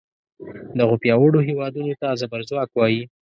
[0.79, 3.03] دغو پیاوړو هیوادونو ته زبر ځواک وایي.